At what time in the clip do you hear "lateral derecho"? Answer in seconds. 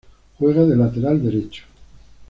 0.75-1.63